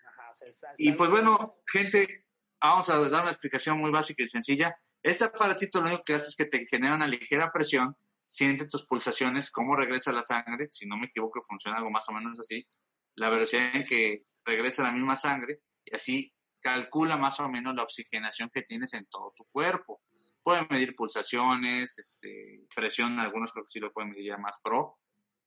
[0.06, 2.26] ajá, o sea, es- es Y pues bueno, gente,
[2.68, 4.76] vamos a dar una explicación muy básica y sencilla.
[5.02, 7.96] Este aparatito lo único que hace es que te genera una ligera presión,
[8.26, 12.12] siente tus pulsaciones, cómo regresa la sangre, si no me equivoco funciona algo más o
[12.12, 12.66] menos así,
[13.14, 17.82] la velocidad en que regresa la misma sangre y así calcula más o menos la
[17.82, 20.02] oxigenación que tienes en todo tu cuerpo.
[20.42, 24.98] Pueden medir pulsaciones, este, presión, algunos creo que sí lo pueden medir ya más pro,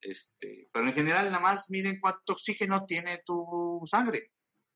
[0.01, 4.32] este, pero en general nada más miren cuánto oxígeno tiene tu sangre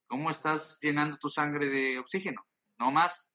[0.08, 2.46] cómo estás llenando tu sangre de oxígeno,
[2.80, 3.32] no más.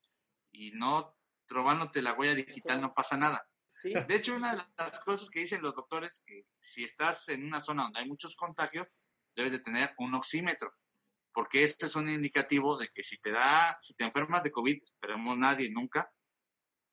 [0.50, 1.16] Y no
[1.48, 3.46] robándote la huella digital no pasa nada.
[3.82, 7.44] Sí, De hecho, una de las cosas que dicen los doctores que si estás en
[7.44, 8.87] una zona donde hay muchos contagios,
[9.35, 10.72] debes de tener un oxímetro,
[11.32, 14.82] porque esto es un indicativo de que si te da, si te enfermas de COVID,
[14.82, 16.12] esperemos nadie nunca,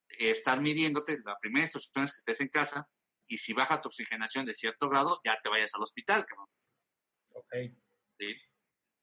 [0.08, 2.90] estar midiéndote, la primera instrucción es que estés en casa
[3.28, 6.48] y si baja tu oxigenación de cierto grado, ya te vayas al hospital, cabrón.
[7.34, 7.54] Ok.
[8.18, 8.36] ¿sí?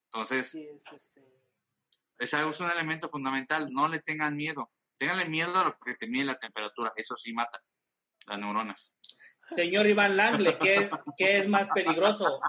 [0.07, 1.40] Entonces, sí, es este.
[2.19, 3.69] es algo, es un elemento fundamental.
[3.73, 4.71] No le tengan miedo.
[4.99, 6.92] Ténganle miedo a lo que te mide la temperatura.
[6.97, 7.62] Eso sí mata
[8.27, 8.92] las neuronas.
[9.55, 12.40] Señor Iván Langle, ¿qué es, qué es más peligroso?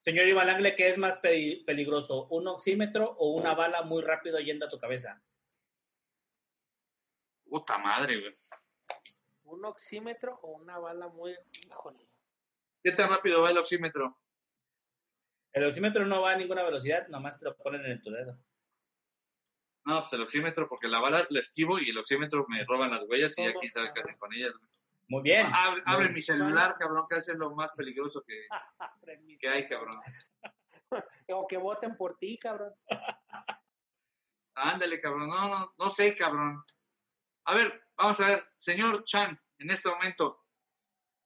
[0.00, 2.26] Señor Iván Langle, ¿qué es más pe- peligroso?
[2.28, 5.20] ¿Un oxímetro o una bala muy rápido yendo a tu cabeza?
[7.48, 8.34] Puta madre, güey.
[9.44, 11.36] ¿Un oxímetro o una bala muy.
[11.64, 12.08] Híjole.
[12.82, 14.18] ¿Qué tan rápido va el oxímetro?
[15.56, 18.38] El oxímetro no va a ninguna velocidad, nomás te lo ponen en tu dedo.
[19.86, 23.04] No, pues el oxímetro, porque la bala la esquivo y el oxímetro me roban las
[23.04, 24.52] huellas y ya quién sabe qué hacen con ellas.
[25.08, 25.46] Muy bien.
[25.46, 28.46] Abre, abre Muy- mi celular, cabrón, que hace lo más peligroso que,
[29.40, 29.98] que hay, cabrón.
[31.28, 32.72] O que voten por ti, cabrón.
[34.54, 35.28] Ándale, cabrón.
[35.28, 36.62] No, no, no sé, cabrón.
[37.46, 40.44] A ver, vamos a ver, señor Chan, en este momento,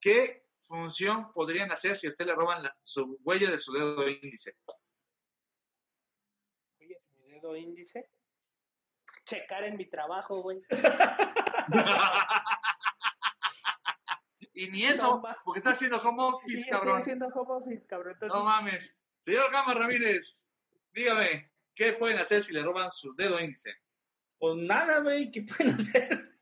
[0.01, 4.09] ¿qué función podrían hacer si a usted le roban la- su huella de su dedo
[4.09, 4.57] índice?
[6.81, 8.09] Oye, mi dedo índice.
[9.25, 10.63] Checar en mi trabajo, güey.
[14.55, 16.99] y ni eso, No, porque está haciendo home Sí, office, estoy cabrón.
[16.99, 18.13] haciendo home office, cabrón.
[18.15, 18.97] Entonces, No mames.
[19.21, 20.47] Señor Gama Ramírez,
[20.93, 23.75] dígame, ¿qué pueden hacer si le roban su dedo índice?
[24.39, 26.39] Pues nada, güey, ¿qué pueden hacer?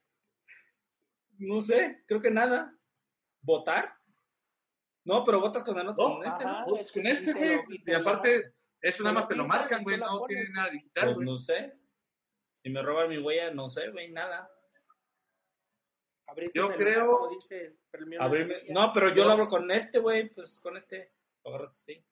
[1.38, 2.72] No sé, creo que nada.
[3.40, 3.97] ¿Votar?
[5.08, 6.64] No, pero votas con, el otro, No, con este, ¿no?
[6.66, 7.82] Pues con y este, te güey.
[7.86, 9.96] y aparte, eso nada más te lo marcan, güey.
[9.96, 11.72] la No tiene nada digital, Pues no sé.
[12.62, 14.50] Si me roban mi huella, no sé, güey, nada.
[16.54, 18.74] Yo creo- dice, no Abrirme- debería.
[18.74, 21.10] No, pero yo lo abro con este, güey, pues con este.
[21.42, 22.04] Lo agarras así.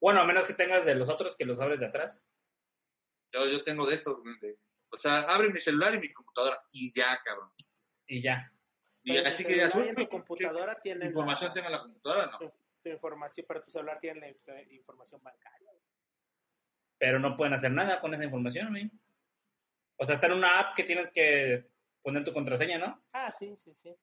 [0.00, 2.24] Bueno, a menos que tengas de los otros que los abres de atrás.
[3.32, 4.54] Yo, yo tengo de estos, güey, de-
[4.92, 7.50] O sea, abre mi celular y mi computadora y ya, cabrón.
[8.06, 8.52] Y ya.
[9.02, 12.26] Y Pero así que en ¿qué- tu computadora qué información la- en la computadora?
[12.26, 12.38] No.
[12.38, 15.70] tu, tu información, pero tu celular tiene la inf- información bancaria.
[16.98, 18.90] Pero no pueden hacer nada con esa información, güey.
[19.96, 21.66] O sea, está en una app que tienes que
[22.02, 23.02] poner tu contraseña, ¿no?
[23.12, 23.94] Ah, sí, sí, sí.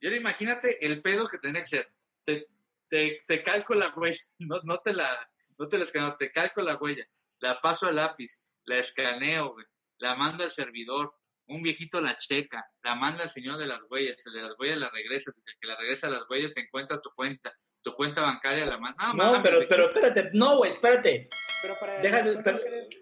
[0.00, 1.92] Y ahora imagínate el pedo que tendría que ser.
[2.24, 2.46] Te,
[2.88, 6.62] te, te calco la huella, no, no te la, no te la escaneo, te calco
[6.62, 7.06] la huella,
[7.40, 9.66] la paso al lápiz, la escaneo, güey,
[9.98, 11.14] la mando al servidor,
[11.50, 14.78] un viejito la checa, la manda al señor de las huellas, el de las huellas
[14.78, 18.22] la regresa, el que la regresa a las huellas se encuentra tu cuenta, tu cuenta
[18.22, 19.12] bancaria la manda.
[19.14, 21.36] No, pero, pero espérate, no, güey, espérate.
[21.60, 22.00] Pero para.
[22.00, 22.58] Deja de- no, pero-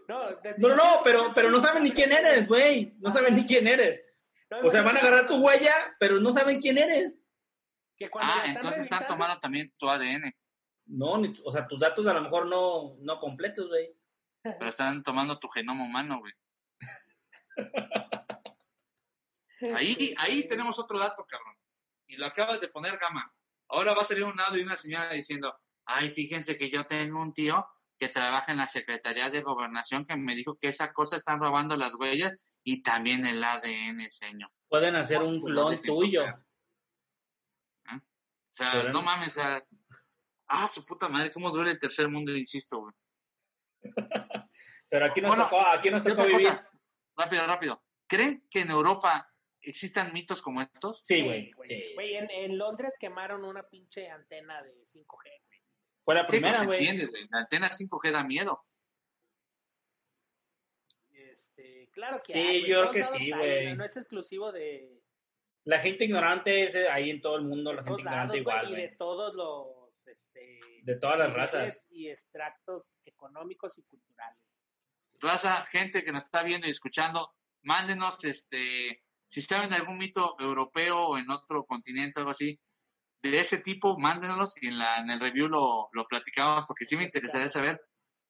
[0.08, 2.94] no, de- No, no, no, pero, pero no saben ni quién eres, güey.
[2.98, 4.02] No saben ni quién eres.
[4.64, 7.20] O sea, van a agarrar tu huella, pero no saben quién eres.
[7.96, 10.32] Que cuando Ah, entonces están tomando también tu ADN,
[10.86, 13.94] No, ni- o sea, tus datos a lo mejor no, no completos, güey.
[14.42, 16.32] pero están tomando tu genoma humano, güey.
[19.74, 21.54] Ahí, ahí tenemos otro dato, cabrón.
[22.06, 23.32] Y lo acabas de poner, Gama.
[23.68, 27.20] Ahora va a salir un audio de una señora diciendo, ay, fíjense que yo tengo
[27.20, 27.66] un tío
[27.98, 31.76] que trabaja en la Secretaría de Gobernación que me dijo que esa cosa están robando
[31.76, 34.50] las huellas y también el ADN, señor.
[34.68, 36.20] Pueden hacer un Pues lo clon tuyo.
[36.20, 36.44] tocar.
[37.90, 38.00] O
[38.50, 39.62] sea, Pero- no mames, o sea,
[40.48, 42.94] ah, su puta madre, cómo duele el tercer mundo, insisto, güey.
[44.90, 46.48] Pero aquí nos Bueno, tocó, aquí nos Y tocó vivir.
[46.48, 46.70] cosa,
[47.16, 47.84] rápido, rápido.
[48.08, 49.27] ¿Creen que en Europa
[49.62, 51.00] existan mitos como estos?
[51.04, 51.50] Sí, güey.
[51.52, 51.68] güey.
[51.68, 52.34] Sí, Güey, sí, en, sí.
[52.34, 55.06] en Londres quemaron una pinche antena de 5G,
[55.46, 55.60] güey.
[56.00, 56.78] Fue la Sí, primera, pues, güey.
[56.78, 57.28] entiendes, güey.
[57.30, 58.64] La antena 5G da miedo.
[61.10, 63.76] Este, claro que Sí, hay, güey, yo creo que sí, güey.
[63.76, 65.02] No, es exclusivo de,
[65.64, 68.68] La gente ignorante es eh, ahí en todo el mundo, la gente lados, ignorante igual,
[68.70, 71.84] güey, y de todos los, este, De todas las razas.
[71.90, 74.38] y extractos económicos y culturales.
[75.20, 80.34] Raza, gente que nos está viendo y escuchando, mándenos, este, si saben de algún mito
[80.38, 82.58] europeo o en otro continente o algo así,
[83.22, 86.96] de ese tipo, mándenos y en, la, en el review lo, lo platicamos porque sí
[86.96, 87.80] me interesaría saber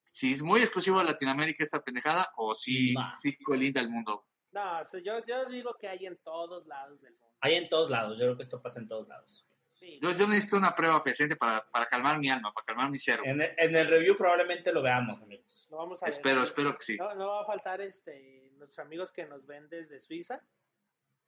[0.03, 3.11] si es muy exclusivo de Latinoamérica esta pendejada o si, Nah.
[3.11, 4.25] si colinda el mundo.
[4.51, 7.27] No, o sea, yo, yo digo que hay en todos lados del mundo.
[7.41, 9.45] Hay en todos lados, yo creo que esto pasa en todos lados.
[9.75, 12.97] Sí, Yo, yo necesito una prueba fehaciente para, para calmar mi alma, para calmar mi
[12.97, 13.21] ser.
[13.23, 15.67] En el, en el review probablemente lo veamos, amigos.
[15.69, 16.13] lo vamos a ver.
[16.13, 16.97] Espero, espero que sí.
[16.97, 20.41] No, no va a faltar este, nuestros amigos que nos ven desde Suiza,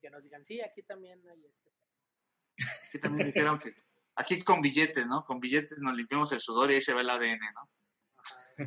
[0.01, 1.71] que nos digan, sí, aquí también hay este.
[2.87, 3.73] Aquí también dijeron que
[4.15, 5.21] aquí con billetes, ¿no?
[5.21, 7.69] Con billetes nos limpiamos el sudor y ahí se ve el ADN, ¿no?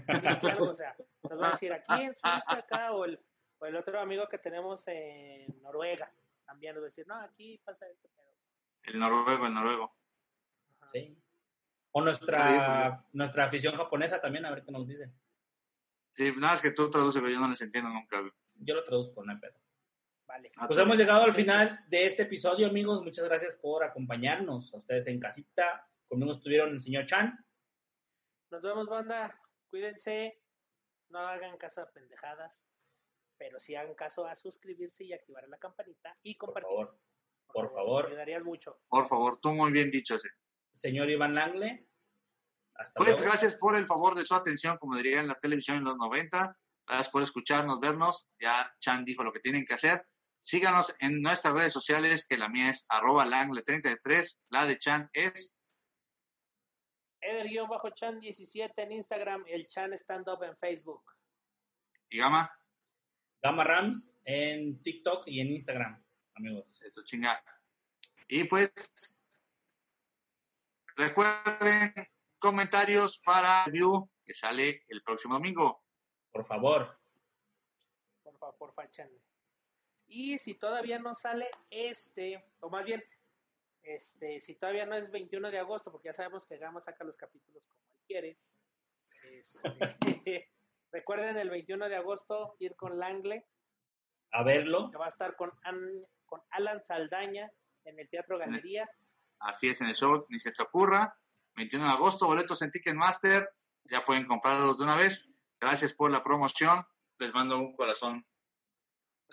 [0.09, 0.41] Ajá.
[0.41, 3.21] Sí, algo, o sea, nos van a decir aquí en Suiza, acá, o el,
[3.59, 6.13] o el otro amigo que tenemos en Noruega,
[6.47, 8.29] también nos va a decir, no, aquí pasa esto, pero...
[8.85, 9.95] El noruego, el noruego.
[10.81, 10.91] ajá.
[10.93, 11.17] Sí.
[11.97, 15.15] O nuestra, nuestra afición japonesa también, a ver qué nos dicen.
[16.11, 18.21] Sí, nada más que tú traduces, pero yo no les entiendo nunca.
[18.57, 19.55] Yo lo traduzco, no hay pedo.
[20.27, 20.51] Vale.
[20.57, 23.03] Ah, Pues hemos llegado al final de este episodio, amigos.
[23.03, 24.73] Muchas gracias por acompañarnos.
[24.73, 25.87] A ustedes en casita.
[26.09, 27.39] Conmigo estuvieron el señor Chan.
[28.51, 29.39] Nos vemos, banda.
[29.69, 30.41] Cuídense.
[31.11, 32.67] No hagan caso a pendejadas.
[33.37, 36.69] Pero sí hagan caso a suscribirse y activar la campanita y compartir.
[36.69, 36.99] favor.
[37.53, 38.07] Por favor.
[38.07, 38.81] Ayudarías mucho.
[38.89, 40.17] Por favor, tú muy bien dicho.
[40.73, 41.87] Señor Iván Langle.
[42.77, 43.25] Hasta Pues luego.
[43.25, 46.57] gracias por el favor de su atención, como diría en la televisión en los 90.
[46.87, 48.29] Gracias por escucharnos, vernos.
[48.41, 50.05] Ya Chan dijo lo que tienen que hacer.
[50.39, 55.57] Síganos en nuestras redes sociales, que la mía es arroba langle33, la de Chan es
[57.21, 61.03] Eder-Chan17 en Instagram, el Chan Stand Up en Facebook.
[62.11, 62.53] y gama,
[63.43, 66.03] Gama Rams en TikTok y en Instagram,
[66.35, 66.81] amigos.
[66.83, 67.43] eso chinga.
[68.29, 69.19] Y pues,
[70.97, 71.93] recuerden
[72.39, 75.83] comentarios para el review que sale el próximo domingo.
[76.31, 76.99] Por favor.
[78.23, 79.24] Por favor, por fachanle.
[80.17, 83.03] Y si todavía no sale este, o más bien,
[83.83, 87.17] este, si todavía no es 21 de agosto, porque ya sabemos que Gama saca los
[87.17, 88.39] capítulos como él quiere.
[89.33, 90.49] este,
[90.93, 93.45] recuerden el 21 de agosto ir con Langle,
[94.31, 94.89] A verlo.
[94.91, 97.51] que va a estar con, An- con Alan Saldaña
[97.85, 99.09] en el Teatro Galerías.
[99.41, 101.19] Así es en el show, ni se te ocurra.
[101.57, 103.49] 21 de agosto, boletos en Ticketmaster.
[103.85, 105.29] Ya pueden comprarlos de una vez.
[105.61, 106.85] Gracias por la promoción.
[107.19, 108.25] Les mando un corazón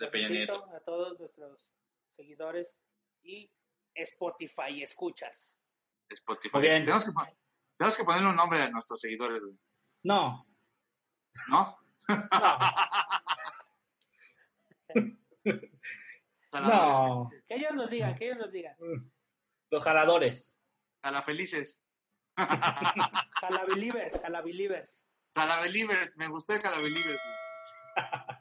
[0.02, 0.64] de Peña Nieto.
[0.74, 1.68] A todos nuestros
[2.10, 2.76] seguidores
[3.22, 3.50] y
[3.94, 5.56] Spotify escuchas.
[6.08, 6.58] Spotify.
[6.60, 6.82] Bien.
[6.82, 7.12] Tenemos que,
[7.76, 9.56] tenemos que ponerle un nombre a nuestros seguidores, güey,
[10.02, 10.46] No.
[11.48, 11.78] ¿no?
[16.52, 17.30] No.
[17.48, 18.76] Que ellos nos digan, que ellos nos digan.
[19.70, 20.54] Los jaladores.
[21.00, 21.82] A la felices.
[23.40, 25.02] Calabilivers, calabilivers.
[25.32, 27.20] Calabelivers, me gustó el Calabelivers.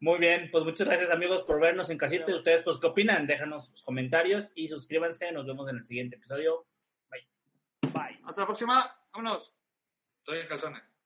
[0.00, 2.34] Muy bien, pues muchas gracias amigos por vernos en casita.
[2.34, 3.26] Ustedes, pues, ¿qué opinan?
[3.26, 5.32] Déjanos sus comentarios y suscríbanse.
[5.32, 6.66] Nos vemos en el siguiente episodio.
[7.92, 8.20] Bye.
[8.24, 8.84] Hasta la próxima.
[9.12, 9.58] Vámonos.
[10.18, 10.96] Estoy en calzones.